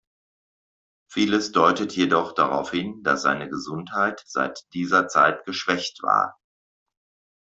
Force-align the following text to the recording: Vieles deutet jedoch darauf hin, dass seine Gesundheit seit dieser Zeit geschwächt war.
Vieles 1.11 1.51
deutet 1.51 1.95
jedoch 1.95 2.33
darauf 2.33 2.71
hin, 2.71 3.03
dass 3.03 3.21
seine 3.21 3.49
Gesundheit 3.49 4.23
seit 4.25 4.63
dieser 4.73 5.07
Zeit 5.07 5.45
geschwächt 5.45 6.01
war. 6.01 6.39